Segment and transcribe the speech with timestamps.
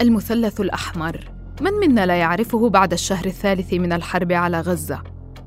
[0.00, 1.30] المثلث الأحمر.
[1.60, 5.02] من منا لا يعرفه بعد الشهر الثالث من الحرب على غزة؟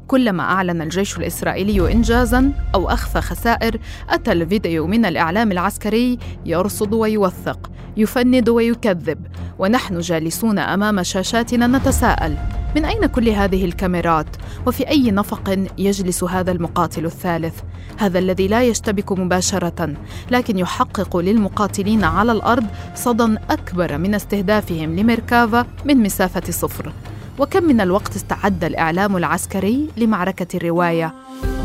[0.07, 7.71] كلما أعلن الجيش الإسرائيلي إنجازاً أو أخفى خسائر أتى الفيديو من الإعلام العسكري يرصد ويوثق
[7.97, 9.27] يفند ويكذب
[9.59, 12.58] ونحن جالسون أمام شاشاتنا نتساءل.
[12.75, 14.27] من أين كل هذه الكاميرات؟
[14.67, 17.59] وفي أي نفق يجلس هذا المقاتل الثالث؟
[17.97, 19.93] هذا الذي لا يشتبك مباشرة
[20.31, 22.65] لكن يحقق للمقاتلين على الأرض
[22.95, 26.91] صدى أكبر من استهدافهم لميركافا من مسافة صفر
[27.39, 31.13] وكم من الوقت استعد الإعلام العسكري لمعركة الرواية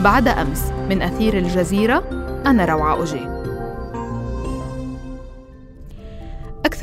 [0.05, 2.05] بعد أمس من أثير الجزيرة
[2.47, 3.34] أنا روعة أجي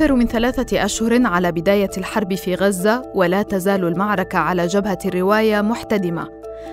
[0.02, 5.60] أكثر من ثلاثة أشهر على بداية الحرب في غزة ولا تزال المعركة على جبهة الرواية
[5.60, 6.28] محتدمة.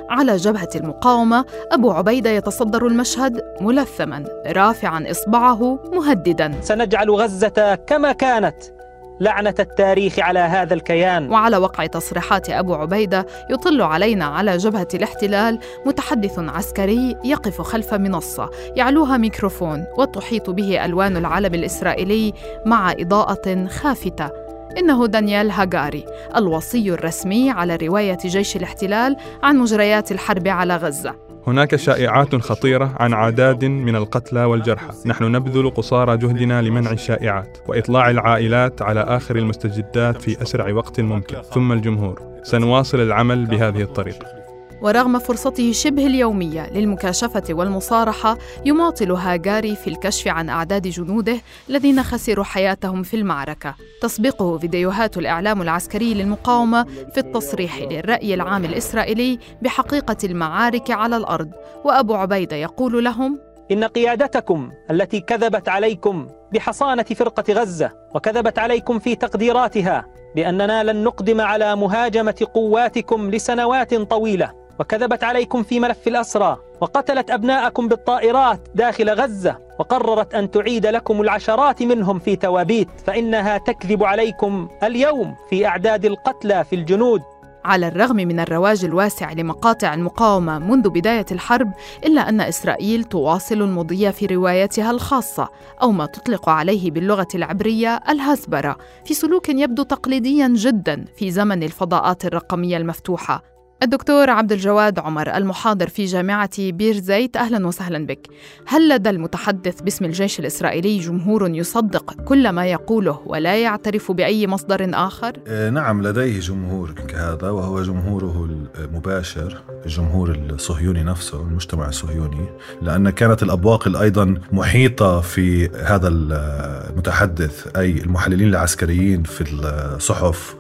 [0.10, 6.52] على جبهة المقاومة أبو عبيدة يتصدر المشهد ملثما رافعا إصبعه مهددا.
[6.62, 8.79] سنجعل غزة كما كانت.
[9.22, 11.32] لعنة التاريخ على هذا الكيان.
[11.32, 18.50] وعلى وقع تصريحات أبو عبيدة يطل علينا على جبهة الاحتلال متحدث عسكري يقف خلف منصة
[18.76, 22.34] يعلوها ميكروفون وتحيط به ألوان العلم الإسرائيلي
[22.66, 24.30] مع إضاءة خافتة.
[24.78, 26.06] إنه دانيال هاجاري
[26.36, 31.29] الوصي الرسمي على رواية جيش الاحتلال عن مجريات الحرب على غزة.
[31.48, 34.94] هناك شائعات خطيرة عن عداد من القتلى والجرحى.
[35.06, 41.42] نحن نبذل قصارى جهدنا لمنع الشائعات وإطلاع العائلات على آخر المستجدات في أسرع وقت ممكن.
[41.42, 42.22] ثم الجمهور.
[42.44, 44.39] سنواصل العمل بهذه الطريقة.
[44.82, 51.38] ورغم فرصته شبه اليومية للمكاشفة والمصارحة يماطل هاجاري في الكشف عن أعداد جنوده
[51.70, 53.76] الذين خسروا حياتهم في المعركة.
[54.02, 61.52] تسبقه فيديوهات الإعلام العسكري للمقاومة في التصريح للرأي العام الإسرائيلي بحقيقة المعارك على الأرض.
[61.84, 63.40] وأبو عبيدة يقول لهم
[63.72, 70.06] إن قيادتكم التي كذبت عليكم بحصانة فرقة غزة وكذبت عليكم في تقديراتها
[70.36, 77.88] بأننا لن نقدم على مهاجمة قواتكم لسنوات طويلة وكذبت عليكم في ملف الأسرى وقتلت أبناءكم
[77.88, 85.36] بالطائرات داخل غزة وقررت أن تعيد لكم العشرات منهم في توابيت فإنها تكذب عليكم اليوم
[85.50, 87.22] في أعداد القتلى في الجنود.
[87.66, 91.72] على الرغم من الرواج الواسع لمقاطع المقاومة منذ بداية الحرب
[92.06, 95.50] إلا أن إسرائيل تواصل المضي في روايتها الخاصة
[95.82, 98.76] أو ما تطلق عليه باللغة العبرية الهسبره
[99.06, 103.59] في سلوك يبدو تقليديا جدا في زمن الفضاءات الرقمية المفتوحة.
[103.84, 108.28] الدكتور عبد الجواد عمر المحاضر في جامعة بير زيت أهلا وسهلا بك
[108.68, 114.90] هل لدى المتحدث باسم الجيش الإسرائيلي جمهور يصدق كل ما يقوله ولا يعترف بأي مصدر
[114.94, 122.46] آخر؟ آه، نعم لديه جمهور كهذا وهو جمهوره المباشر الجمهور الصهيوني نفسه المجتمع الصهيوني
[122.82, 130.56] لأن كانت الأبواق أيضا محيطة في هذا المتحدث أي المحللين العسكريين في الصحف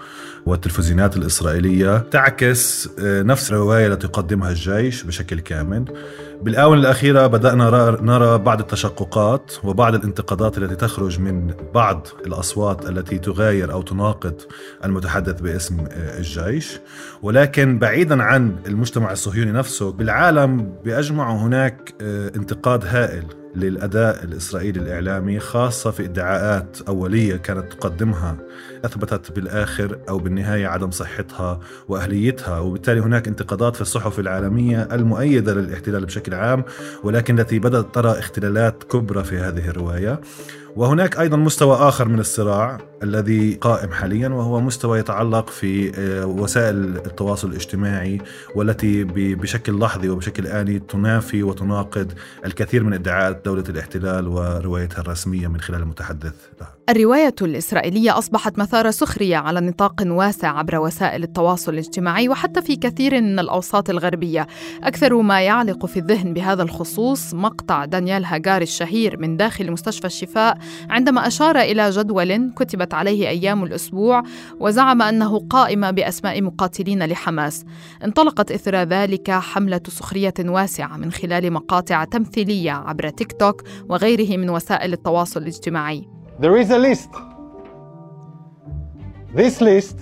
[0.45, 5.85] والتلفزيونات الإسرائيلية تعكس آه، نفس الرواية التي يقدمها الجيش بشكل كامل.
[6.41, 13.71] بالآونة الأخيرة بدأنا نرى بعض التشققات وبعض الانتقادات التي تخرج من بعض الأصوات التي تغاير
[13.71, 14.41] أو تناقض
[14.85, 16.79] المتحدث باسم آه، الجيش.
[17.21, 25.39] ولكن بعيدا عن المجتمع الصهيوني نفسه بالعالم بأجمع هناك آه، انتقاد هائل للأداء الإسرائيلي الإعلامي
[25.39, 28.37] خاصة في ادعاءات أولية كانت تقدمها
[28.85, 32.59] أثبتت بالآخر أو بالنهاية عدم صحتها وأهليتها.
[32.59, 36.63] وبالتالي هناك انتقادات في الصحف العالمية المؤيدة للاحتلال بشكل عام
[37.03, 40.21] ولكن التي بدأت ترى اختلالات كبرى في هذه الرواية.
[40.75, 46.75] وهناك أيضا مستوى آخر من الصراع الذي قائم حاليا وهو مستوى يتعلق في آه، وسائل
[46.97, 48.21] التواصل الاجتماعي
[48.55, 49.03] والتي
[49.35, 52.13] بشكل لحظي وبشكل آني تنافي وتناقض
[52.45, 56.78] الكثير من ادعاءات دولة الاحتلال وروايتها الرسمية من خلال المتحدث لها.
[56.89, 63.21] الرواية الإسرائيلية أصبحت مثار سخرية على نطاق واسع عبر وسائل التواصل الاجتماعي وحتى في كثير
[63.21, 64.47] من الأوساط الغربية.
[64.83, 70.57] أكثر ما يعلق في الذهن بهذا الخصوص مقطع دانيال هاجار الشهير من داخل مستشفى الشفاء
[70.89, 74.23] عندما أشار إلى جدول كتبت عليه أيام الأسبوع
[74.59, 77.65] وزعم أنه قائمة بأسماء مقاتلين لحماس
[78.03, 84.49] انطلقت إثر ذلك حملة سخرية واسعة من خلال مقاطع تمثيلية عبر تيك توك وغيره من
[84.49, 87.11] وسائل التواصل الاجتماعي There is a list.
[89.35, 89.97] This list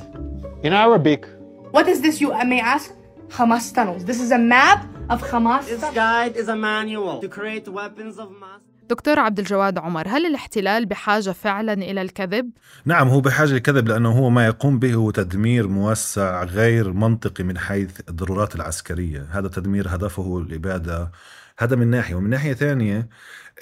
[0.61, 1.25] in Arabic.
[1.71, 2.93] What is this, you may ask?
[3.29, 4.05] Hamas tunnels.
[4.05, 5.65] This is a map of Hamas.
[5.65, 8.61] This guide is a manual to create weapons of mass.
[8.89, 12.49] دكتور عبد الجواد عمر هل الاحتلال بحاجة فعلا إلى الكذب؟
[12.85, 17.57] نعم هو بحاجة للكذب لأنه هو ما يقوم به هو تدمير موسع غير منطقي من
[17.57, 21.11] حيث الضرورات العسكرية هذا تدمير هدفه الإبادة
[21.59, 22.15] هذا من ناحية.
[22.15, 23.09] ومن ناحية ثانية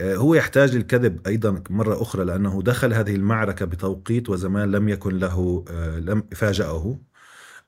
[0.01, 5.17] آه، هو يحتاج للكذب أيضا مرة أخرى لأنه دخل هذه المعركة بتوقيت وزمان لم يكن
[5.19, 6.99] له آه، لم فاجأه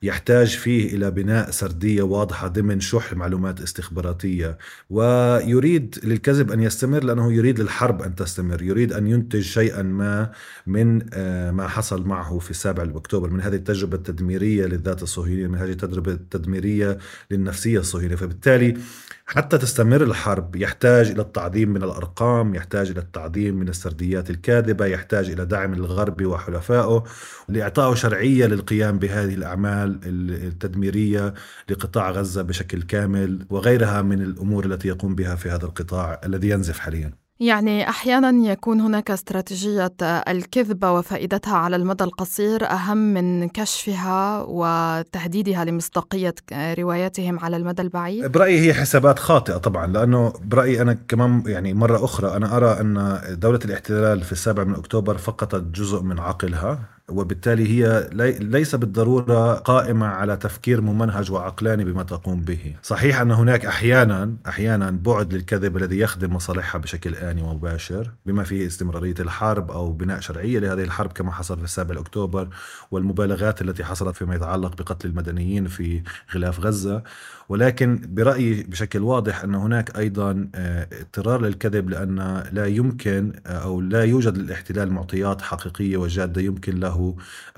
[0.01, 4.57] يحتاج فيه إلى بناء سردية واضحة ضمن شح معلومات استخباراتية.
[4.89, 10.31] ويريد للكذب أن يستمر لأنه يريد للحرب أن تستمر، يريد أن ينتج شيئا ما
[10.67, 13.29] من آه، ما حصل معه في السابع أكتوبر.
[13.29, 16.97] من هذه التجربة التدميرية للذات الصهيونية، من هذه التجربة التدميرية
[17.31, 18.77] للنفسية الصهيونية، فبالتالي
[19.25, 25.29] حتى تستمر الحرب يحتاج إلى التعظيم من الأرقام، يحتاج إلى التعظيم من السرديات الكاذبة، يحتاج
[25.29, 27.03] إلى دعم الغرب وحلفائه
[27.49, 29.86] لإعطائه شرعية للقيام بهذه الأعمال.
[30.03, 31.33] التدميرية
[31.69, 36.79] لقطاع غزة بشكل كامل وغيرها من الأمور التي يقوم بها في هذا القطاع الذي ينزف
[36.79, 37.27] حاليا.
[37.39, 46.35] يعني أحيانا يكون هناك استراتيجية الكذبه وفائدتها على المدى القصير أهم من كشفها وتهديدها لمصداقية
[46.53, 52.05] رواياتهم على المدى البعيد برأيي هي حسابات خاطئة طبعا لأنه برأيي أنا كمان يعني مرة
[52.05, 57.67] أخرى أنا أرى أن دولة الاحتلال في السابع من أكتوبر فقدت جزء من عقلها وبالتالي
[57.69, 58.09] هي
[58.39, 64.91] ليس بالضرورة قائمة على تفكير ممنهج وعقلاني بما تقوم به، صحيح أن هناك أحيانا أحيانا
[64.91, 70.59] بعد للكذب الذي يخدم مصالحها بشكل آني ومباشر بما فيه استمرارية الحرب أو بناء شرعية
[70.59, 72.49] لهذه الحرب كما حصل في السابع اكتوبر
[72.91, 76.01] والمبالغات التي حصلت فيما يتعلق بقتل المدنيين في
[76.35, 77.03] غلاف غزة،
[77.49, 83.81] ولكن برأيي بشكل واضح أن هناك أيضا آه، اضطرار للكذب لأن لا يمكن آه، أو
[83.81, 86.96] لا يوجد للاحتلال معطيات حقيقية وجادة يمكن له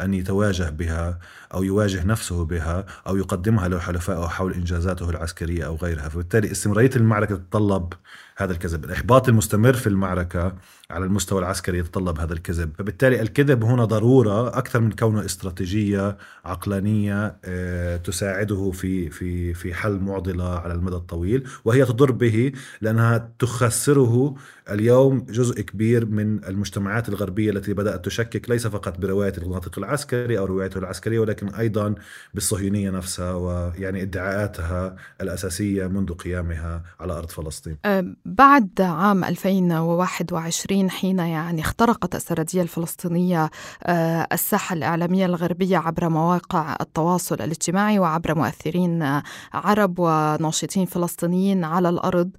[0.02, 1.20] أن يتواجه بها.
[1.54, 6.10] أو يواجه نفسه بها أو يقدمها لحلفائه حول إنجازاته العسكرية أو غيرها.
[6.10, 7.94] فبالتالي استمرارية المعركة تتطلب
[8.38, 8.86] هذا الكذب.
[8.86, 10.56] الإحباط المستمر في المعركة
[10.92, 12.72] على المستوى العسكري يتطلب هذا الكذب.
[12.78, 20.00] فبالتالي الكذب هنا ضرورة أكثر من كونه استراتيجية عقلانية آه، تساعده في في في حل
[20.00, 22.52] معضلة على المدى الطويل وهي تضر به
[22.82, 24.36] لأنها تخسره
[24.72, 30.46] اليوم جزء كبير من المجتمعات الغربية التي بدأت تشكك ليس فقط برواية الناطق العسكري أو
[30.46, 31.96] روايته العسكرية ولكن أيضا
[32.34, 37.78] بالصهيونية نفسها ويعني ادعاءاتها الأساسية منذ قيامها على أرض فلسطين.
[37.86, 43.50] أه، بعد عام 2021 حين يعني اخترقت السردية الفلسطينية
[43.84, 49.22] أه، الساحة الإعلامية الغربية عبر مواقع التواصل الاجتماعي وعبر مؤثرين
[49.54, 52.30] عرب وناشطين فلسطينيين على الأرض.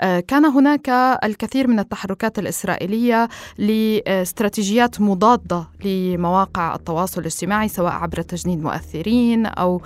[0.00, 0.88] أه، كان هناك
[1.24, 3.28] الكثير من التحركات الإسرائيلية
[3.58, 9.82] لاستراتيجيات مضادة لمواقع التواصل الاجتماعي سواء عبر تجنيد مؤثرين أو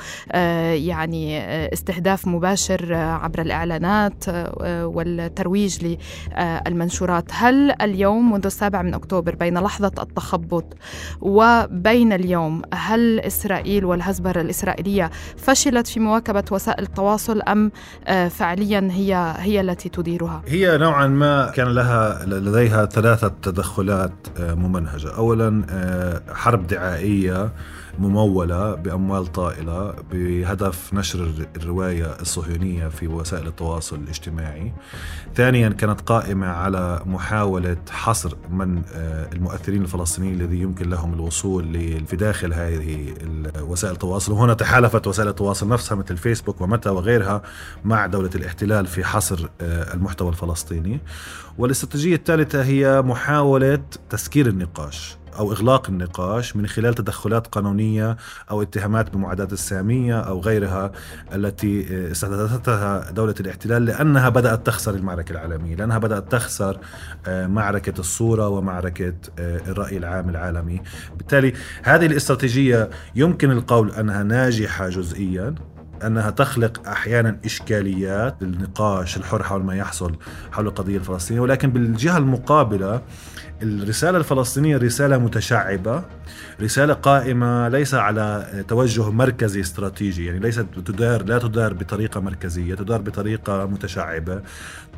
[0.74, 1.40] يعني
[1.72, 4.24] استهداف مباشر عبر الإعلانات
[4.66, 5.96] والترويج
[6.36, 10.76] للمنشورات هل اليوم منذ السابع من أكتوبر بين لحظة التخبط
[11.20, 17.70] وبين اليوم هل إسرائيل والهزبرة الإسرائيلية فشلت في مواكبة وسائل التواصل أم
[18.28, 25.62] فعليا هي هي التي تديرها؟ هي نوعا ما كان لها لديها ثلاثة تدخلات ممنهجة أولا
[26.34, 27.52] حرب دعائية
[27.98, 34.72] ممولة بأموال طائلة بهدف نشر الرواية الصهيونية في وسائل التواصل الاجتماعي.
[35.34, 41.64] ثانيا كانت قائمة على محاولة حصر من آه، المؤثرين الفلسطينيين الذي يمكن لهم الوصول
[42.06, 43.14] في داخل هذه
[43.60, 44.32] وسائل التواصل.
[44.32, 47.42] وهنا تحالفت وسائل التواصل نفسها مثل فيسبوك ومتى وغيرها
[47.84, 51.00] مع دولة الاحتلال في حصر آه، المحتوى الفلسطيني.
[51.58, 53.80] والاستراتيجية الثالثة هي محاولة
[54.10, 55.16] تسكير النقاش.
[55.38, 58.16] أو إغلاق النقاش من خلال تدخلات قانونية
[58.50, 60.92] أو اتهامات بمعاداه السامية أو غيرها
[61.34, 66.78] التي استحدثتها دولة الاحتلال لأنها بدأت تخسر المعركة العالمية، لأنها بدأت تخسر
[67.26, 70.82] آه، معركة الصورة ومعركة آه، الرأي العام العالمي،
[71.16, 75.54] بالتالي هذه الاستراتيجية يمكن القول أنها ناجحة جزئيا
[76.06, 80.16] أنها تخلق أحيانا إشكاليات للنقاش الحر حول ما يحصل
[80.52, 83.02] حول القضية الفلسطينية ولكن بالجهة المقابلة
[83.62, 86.04] الرسالة الفلسطينية رسالة متشعبة
[86.60, 93.00] رسالة قائمة ليس على توجه مركزي استراتيجي يعني ليست تدار لا تدار بطريقة مركزية تدار
[93.00, 94.42] بطريقة متشعبة.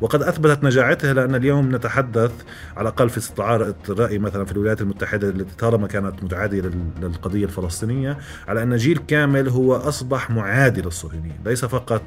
[0.01, 2.31] وقد أثبتت نجاعتها لأن اليوم نتحدث
[2.77, 6.61] على الأقل في استطلاعات الرأي مثلا في الولايات المتحدة التي طالما كانت متعادية
[7.01, 12.01] للقضية الفلسطينية على أن جيل كامل هو أصبح معادي للصهيونيين ليس فقط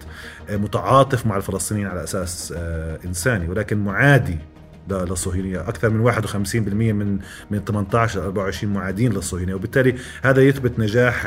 [0.50, 4.38] متعاطف مع الفلسطينيين على أساس آه، إنساني ولكن معادي
[4.88, 7.18] للصهيونيه أكثر من 51% من
[7.50, 11.26] من 18 ل 24 معادين للصهيونيه وبالتالي هذا يثبت نجاح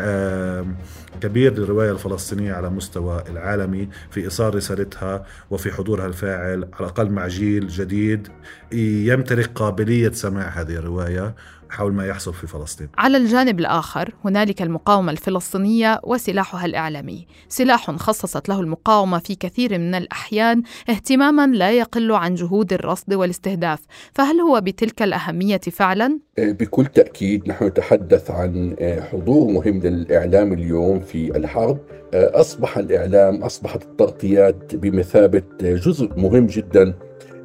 [1.21, 7.27] كبير للرواية الفلسطينية على مستوى العالمي في ايصال رسالتها وفي حضورها الفاعل على الأقل مع
[7.27, 8.27] جيل جديد
[8.71, 11.35] يمتلك قابلية سماع هذه الرواية.
[11.69, 12.89] حول ما يحصل في فلسطين.
[12.97, 19.95] على الجانب الآخر هنالك المقاومة الفلسطينية وسلاحها الإعلامي، سلاح خصصت له المقاومة في كثير من
[19.95, 23.79] الأحيان اهتماما لا يقل عن جهود الرصد والاستهداف،
[24.13, 30.53] فهل هو بتلك الأهمية فعلا؟ آه، بكل تأكيد نحن نتحدث عن آه، حضور مهم للإعلام
[30.53, 31.79] اليوم في الحرب،
[32.13, 36.93] آه، أصبح الإعلام أصبحت التغطيات بمثابة جزء مهم جدا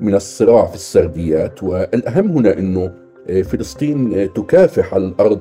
[0.01, 2.93] من الصراع في السرديات والأهم هنا إنه
[3.29, 5.41] فلسطين تكافح على الأرض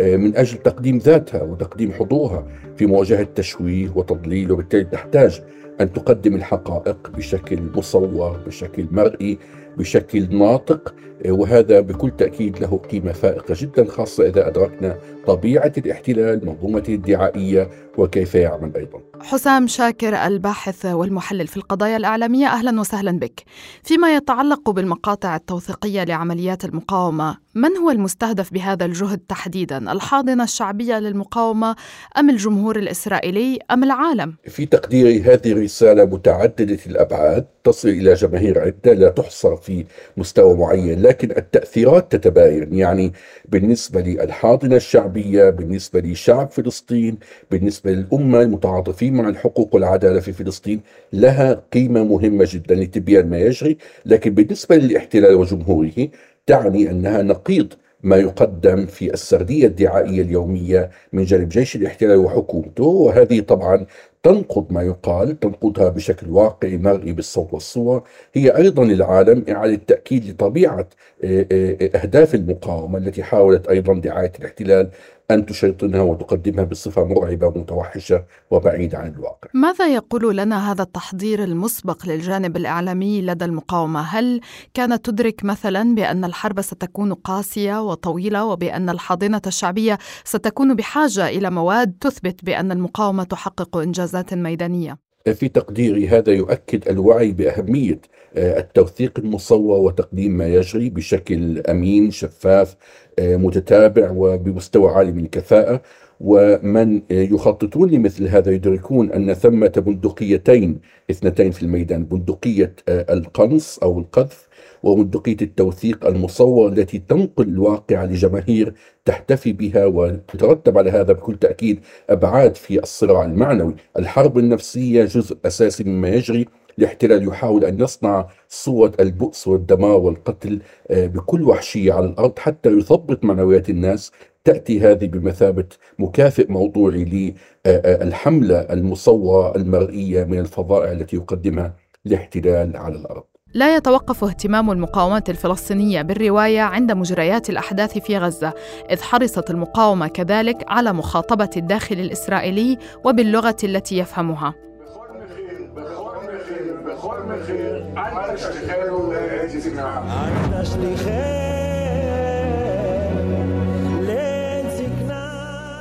[0.00, 5.42] آه، من أجل تقديم ذاتها وتقديم حضورها في مواجهة تشويه وتضليل وبالتالي تحتاج
[5.80, 9.38] أن تقدم الحقائق بشكل مصور بشكل مرئي
[9.78, 10.94] بشكل ناطق
[11.26, 17.70] آه، وهذا بكل تأكيد له قيمة فائقة جدا خاصة إذا أدركنا طبيعة الاحتلال منظومته الدعائية
[17.98, 19.00] وكيف يعمل أيضا.
[19.20, 23.42] حسام شاكر الباحث والمحلل في القضايا الإعلامية أهلا وسهلا بك.
[23.82, 31.76] فيما يتعلق بالمقاطع التوثيقية لعمليات المقاومة، من هو المستهدف بهذا الجهد تحديدا؟ الحاضنة الشعبية للمقاومة
[32.18, 38.92] أم الجمهور الإسرائيلي أم العالم؟ في تقديري هذه رساله متعددة الأبعاد تصل إلى جماهير عدة
[38.92, 39.84] لا تحصر في
[40.16, 43.12] مستوى معين، لكن التأثيرات تتباين، يعني
[43.48, 44.76] بالنسبة للحاضنة
[45.16, 47.18] الشعبيه، بالنسبة لشعب فلسطين،
[47.50, 50.80] بالنسبة للأمة المتعاطفين مع الحقوق والعدالة في فلسطين
[51.12, 56.08] لها قيمة مهمة جدا لتبيان ما يجري، لكن بالنسبة للاحتلال وجمهوره
[56.46, 57.72] تعني أنها نقيض
[58.02, 62.84] ما يقدم في السردية الدعائية اليومية من جانب جيش الاحتلال وحكومته.
[62.84, 63.86] وهذه طبعا
[64.22, 68.02] تنقض ما يقال تنقضها بشكل واقعي مرئي بالصوت والصور
[68.34, 70.88] هي أيضا للعالم إعادة تأكيد لطبيعة
[71.24, 74.90] آه، آه، أهداف المقاومة التي حاولت أيضا دعاية الاحتلال
[75.30, 82.06] أن تشيطنها وتقدمها بصفة مرعبة ومتوحشة وبعيدة عن الواقع ماذا يقول لنا هذا التحضير المسبق
[82.06, 84.40] للجانب الإعلامي لدى المقاومة؟ هل
[84.74, 91.96] كانت تدرك مثلا بأن الحرب ستكون قاسية وطويلة وبأن الحاضنة الشعبية ستكون بحاجة إلى مواد
[92.00, 98.00] تثبت بأن المقاومة تحقق إنجازات ميدانية؟ في تقديري هذا يؤكد الوعي بأهمية
[98.36, 102.76] آه، التوثيق المصور وتقديم ما يجري بشكل أمين شفاف
[103.18, 105.82] آه، متتابع وبمستوى عالي من الكفاءة.
[106.20, 110.80] ومن يخططون لمثل هذا يدركون أن ثمة بندقيتين
[111.10, 114.48] اثنتين في الميدان بندقية آه، القنص أو القذف
[114.82, 121.80] وبندقيه التوثيق المصور التي تنقل الواقع لجماهير تحتفي بها وتترتب على هذا بكل تأكيد
[122.10, 126.46] أبعاد في الصراع المعنوي، الحرب النفسية جزء أساسي مما يجري
[126.78, 133.24] الاحتلال يحاول أن يصنع صورة البؤس والدمار والقتل آه، بكل وحشية على الأرض حتى يثبط
[133.24, 134.12] معنويات الناس.
[134.44, 135.64] تأتي هذه بمثابة
[135.98, 137.34] مكافئ موضوعي
[137.66, 143.24] للحملة المصورة المرئية من الفظائع التي يقدمها الاحتلال على الأرض.
[143.54, 148.52] لا يتوقف اهتمام المقاومات الفلسطينية بالرواية عند مجريات الأحداث في غزة،
[148.90, 154.54] إذ حرصت المقاومة كذلك على مخاطبة الداخل الإسرائيلي وباللغة التي يفهمها.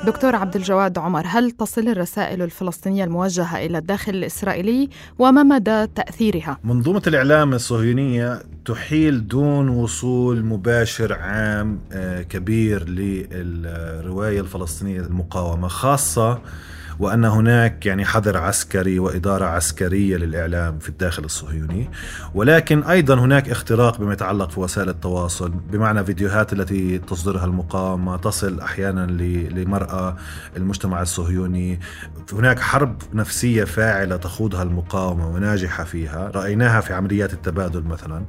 [0.06, 6.58] دكتور عبد الجواد عمر هل تصل الرسائل الفلسطينية الموجهة إلى الداخل الإسرائيلي وما مدى تأثيرها؟
[6.64, 16.42] منظومة الإعلام الصهيونية تحيل دون وصول مباشر عام آه، كبير للرواية الفلسطينية المقاومة خاصة
[17.00, 21.90] وأن هناك يعني حظر عسكري وإدارة عسكرية للإعلام في الداخل الصهيوني.
[22.34, 28.60] ولكن أيضا هناك اختراق بما يتعلق في وسائل التواصل بمعنى فيديوهات التي تصدرها المقاومة تصل
[28.60, 29.06] أحيانا
[29.52, 30.16] لمرأة
[30.58, 31.80] المجتمع الصهيوني.
[32.34, 36.32] هناك حرب نفسية فاعلة تخوضها المقاومة وناجحة فيها.
[36.36, 38.26] رأيناها في عمليات التبادل مثلا.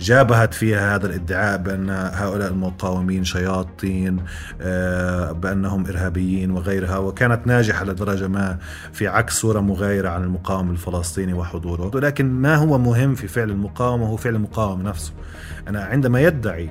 [0.00, 4.24] جابهت فيها هذا الادعاء بأن هؤلاء المقاومين شياطين
[4.60, 8.58] آه، بأنهم إرهابيين وغيرها وكانت ناجحة لدرجة ما
[8.92, 11.90] في عكس صورة مغايرة عن المقاوم الفلسطيني وحضوره.
[11.94, 15.12] ولكن ما هو مهم في فعل المقاومة هو فعل المقاومة نفسه.
[15.68, 16.70] أنا عندما يدعي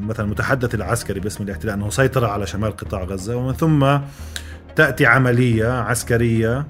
[0.00, 3.98] مثلا المتحدث العسكري باسم الاحتلال أنه سيطر على شمال قطاع غزة ومن ثم
[4.76, 6.66] تأتي عملية عسكرية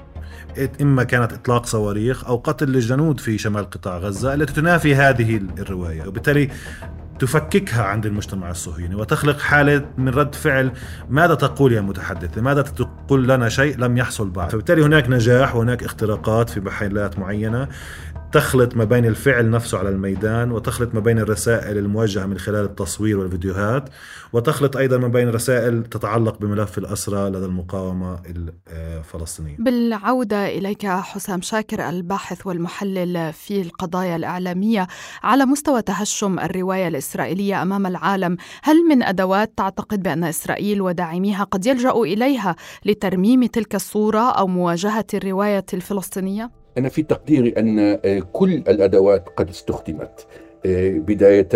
[0.81, 6.07] إما كانت إطلاق صواريخ أو قتل الجنود في شمال قطاع غزة التي تنافي هذه الرواية.
[6.09, 6.49] وبالتالي
[7.19, 10.73] تفككها عند المجتمع الصهيوني وتخلق حالة من رد فعل
[11.11, 15.85] ماذا تقول يا متحدث لماذا تقول لنا شيء لم يحصل بعد؟ فبالتالي هناك نجاح وهناك
[15.85, 17.69] اختراقات في محلات معينة.
[18.33, 23.19] تخلط ما بين الفعل نفسه على الميدان وتخلط ما بين الرسائل الموجهة من خلال التصوير
[23.19, 23.89] والفيديوهات
[24.33, 28.19] وتخلط أيضا ما بين رسائل تتعلق بملف الأسرى لدى المقاومة
[28.71, 34.87] الفلسطينية بالعودة إليك حسام شاكر الباحث والمحلل في القضايا الإعلامية
[35.23, 41.67] على مستوى تهشم الرواية الإسرائيلية أمام العالم هل من أدوات تعتقد بأن إسرائيل وداعميها قد
[41.67, 48.55] يلجأوا إليها لترميم تلك الصورة أو مواجهة الرواية الفلسطينية؟ أنا في تقديري أن آه، كل
[48.55, 50.27] الأدوات قد استخدمت.
[50.67, 51.49] آه، بداية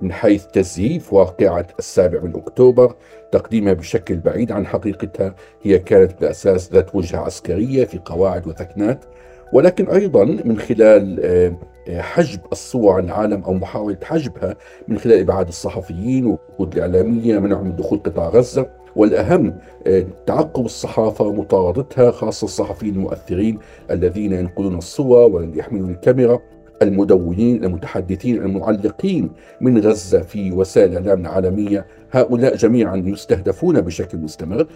[0.00, 2.94] من حيث تزييف واقعة السابع من أكتوبر
[3.32, 9.04] تقديمها بشكل بعيد عن حقيقتها هي كانت بالأساس ذات وجهة عسكرية في قواعد وثكنات.
[9.52, 14.56] ولكن أيضا من خلال آه، حجب الصور عن العالم أو محاولة حجبها
[14.88, 18.81] من خلال إبعاد الصحفيين والوقود الإعلامية منعهم من دخول قطاع غزة.
[18.96, 19.54] والأهم
[19.86, 23.58] آه، تعقب الصحافة ومطاردتها خاصة الصحفيين المؤثرين
[23.90, 26.38] الذين ينقلون الصور ويحملون الكاميرا
[26.82, 29.30] المدونين المتحدثين المعلقين
[29.60, 31.86] من غزة في وسائل الإعلام العالمية.
[32.12, 34.66] هؤلاء جميعا يستهدفون بشكل مستمر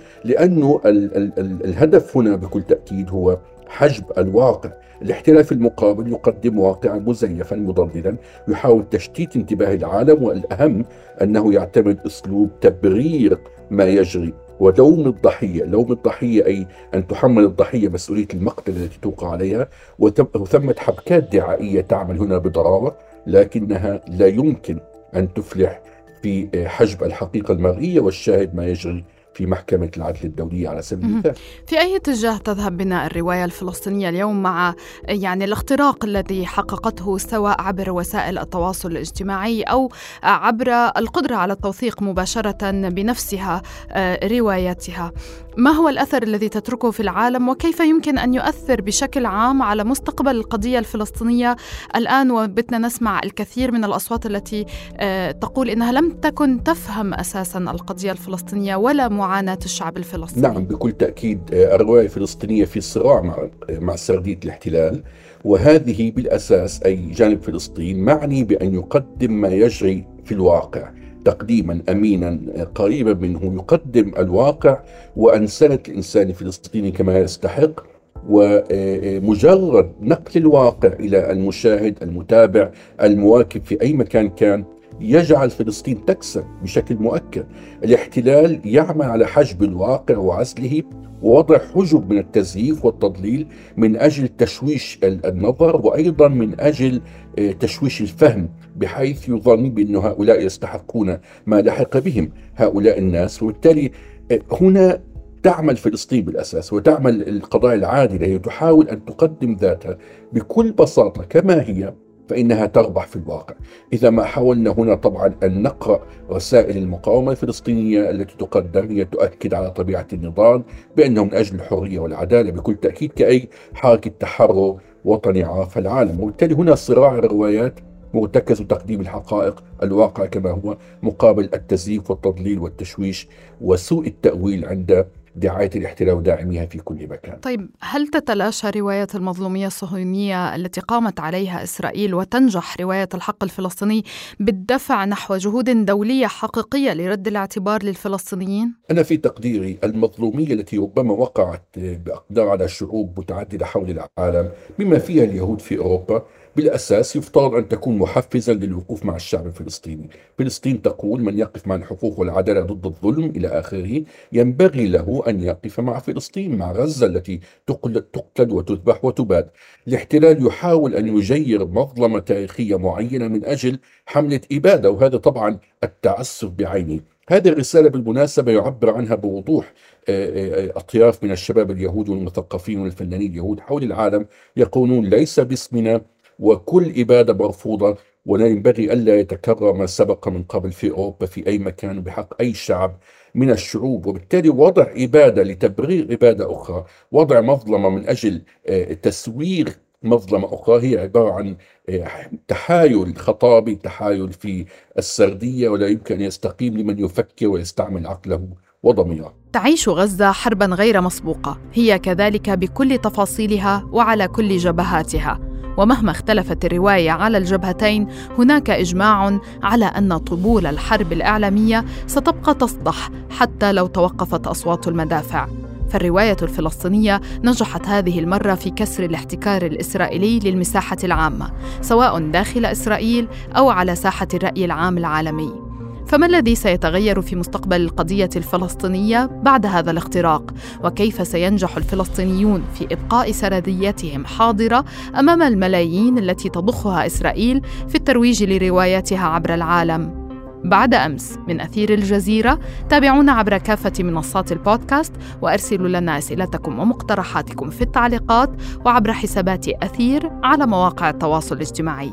[1.39, 4.71] ال الهدف هنا بكل تأكيد هو حجب الواقع.
[5.03, 8.17] الاحتلال في المقابل يقدم واقعا مزيفا مضللا
[8.49, 10.85] يحاول تشتيت انتباه العالم والأهم
[11.23, 13.39] أنه يعتمد أسلوب تبرير
[13.71, 15.65] ما يجري ولوم الضحية.
[15.65, 19.69] لوم الضحية أي أن تحمل الضحية مسؤولية المقتل التي توقع عليها
[19.99, 22.97] وثمة حبكات دعائية تعمل هنا بضراوة
[23.27, 24.79] لكنها لا يمكن
[25.17, 25.81] أن تفلح
[26.23, 29.05] في حجب الحقيقة المرئية والشاهد ما يجري
[29.37, 31.35] في محكمة العدل الدولية على سبيل المثال.
[31.67, 34.75] في أي اتجاه تذهب بنا الرواية الفلسطينية اليوم مع
[35.09, 42.71] يعني الاختراق الذي حققته سواء عبر وسائل التواصل الاجتماعي أو عبر القدرة على التوثيق مباشرة
[42.71, 45.13] بنفسها آه، رواياتها؟
[45.57, 50.37] ما هو الأثر الذي تتركه في العالم وكيف يمكن أن يؤثر بشكل عام على مستقبل
[50.37, 51.57] القضية الفلسطينية؟
[51.97, 54.67] الآن وبدنا نسمع الكثير من الأصوات التي
[54.97, 60.93] آه، تقول إنها لم تكن تفهم أساسا القضية الفلسطينية ولا معاناة الشعب الفلسطيني؟ نعم بكل
[60.93, 65.03] تأكيد آه، الرواية الفلسطينية في صراع مع مع سردية الاحتلال
[65.45, 70.91] وهذه بالأساس أي جانب فلسطين معني بأن يقدم ما يجري في الواقع.
[71.25, 72.41] تقديما امينا
[72.75, 74.81] قريبا منه يقدم الواقع
[75.17, 77.81] وانسنه الإنسان الفلسطيني كما يستحق
[78.29, 82.71] ومجرد نقل الواقع إلى المشاهد المتابع
[83.03, 84.65] المواكب في أي مكان كان
[85.01, 87.47] يجعل فلسطين تكسب بشكل مؤكد.
[87.85, 90.83] الاحتلال يعمل على حجب الواقع وعزله
[91.23, 97.01] ووضع حجب من التزييف والتضليل من أجل تشويش النظر وأيضا من أجل
[97.39, 103.43] آه، تشويش الفهم بحيث يظن بأن هؤلاء يستحقون ما لحق بهم هؤلاء الناس.
[103.43, 103.91] وبالتالي
[104.31, 105.01] آه، هنا
[105.43, 108.27] تعمل فلسطين بالأساس وتعمل القضايا العادلة.
[108.27, 109.99] هي تحاول أن تقدم ذاتها
[110.33, 111.95] بكل بساطة كما هي.
[112.29, 113.55] فإنها تربح في الواقع.
[113.93, 119.71] إذا ما حاولنا هنا طبعا أن نقرأ رسائل المقاومة الفلسطينية التي تقدم هي تؤكد على
[119.71, 120.63] طبيعة النضال
[120.97, 126.21] بأنه من أجل الحرية والعدالة بكل تأكيد كأي حركة تحرر وطني عاف العالم.
[126.21, 127.81] وبالتالي هنا صراع الروايات
[128.15, 133.29] مرتكز تقديم الحقائق الواقع كما هو مقابل التزييف والتضليل والتشويش
[133.61, 140.55] وسوء التأويل عند دعاية الاحتلال وداعميها في كل مكان طيب هل تتلاشى رواية المظلومية الصهيونية
[140.57, 144.05] التي قامت عليها إسرائيل وتنجح رواية الحق الفلسطيني
[144.41, 151.69] بالدفع نحو جهود دولية حقيقية لرد الاعتبار للفلسطينيين؟ أنا في تقديري المظلومية التي ربما وقعت
[151.77, 156.23] بأقدار على شعوب متعددة حول العالم بما فيها اليهود في أوروبا
[156.57, 160.11] بالأساس يفترض أن تكون محفزا للوقوف مع الشعب الفلسطيني.
[160.39, 165.81] فلسطين تقول من يقف مع الحقوق والعدالة ضد الظلم إلى آخره ينبغي له أن يقف
[165.81, 169.51] مع فلسطين مع غزة التي تقتل وتذبح وتباد
[169.89, 177.01] الاحتلال يحاول أن يجير مظلمة تاريخية معينة من أجل حملة إبادة وهذا طبعا التعسف بعينه.
[177.29, 179.73] هذه الرسالة بالمناسبة يعبر عنها بوضوح
[180.09, 186.01] آه، آه، آه، أطياف من الشباب اليهود والمثقفين والفنانين اليهود حول العالم يقولون ليس باسمنا
[186.39, 187.97] وكل إبادة مرفوضة
[188.27, 192.55] ولا ينبغي ألا يتكرر ما سبق من قبل في أوروبا في أي مكان بحق أي
[192.55, 192.99] شعب
[193.35, 194.07] من الشعوب.
[194.07, 199.69] وبالتالي وضع إبادة لتبرير إبادة أخرى وضع مظلمة من أجل آه، تسوير
[200.03, 201.57] مظلمة أخرى هي عبارة عن
[201.89, 204.67] آه، تحايل خطابي تحايل في
[204.99, 208.49] السردية ولا يمكن أن يستقيم لمن يفكر ويستعمل عقله
[208.83, 209.35] وضميره.
[209.53, 215.56] تعيش غزة حربا غير مسبوقة هي كذلك بكل تفاصيلها وعلى كل جبهاتها.
[215.77, 218.09] ومهما اختلفت الرواية على الجبهتين
[218.39, 225.49] هناك إجماع على أن طبول الحرب الإعلامية ستبقى تصدح حتى لو توقفت أصوات المدافع.
[225.91, 233.71] فالرواية الفلسطينية نجحت هذه المرة في كسر الاحتكار الإسرائيلي للمساحة العامة سواء داخل إسرائيل أو
[233.71, 235.66] على ساحة الرأي العام العالمي.
[236.07, 243.33] فما الذي سيتغير في مستقبل القضية الفلسطينية بعد هذا الاختراق؟ وكيف سينجح الفلسطينيون في إبقاء
[243.33, 244.85] سرديتهم حاضرة
[245.19, 250.27] أمام الملايين التي تضخها إسرائيل في الترويج لرواياتها عبر العالم؟
[250.65, 257.83] بعد أمس من أثير الجزيرة تابعونا عبر كافة منصات البودكاست وأرسلوا لنا أسئلتكم ومقترحاتكم في
[257.83, 258.51] التعليقات
[258.85, 262.13] وعبر حسابات أثير على مواقع التواصل الاجتماعي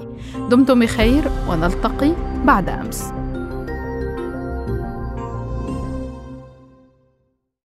[0.50, 2.12] دمتم بخير ونلتقي
[2.46, 3.23] بعد أمس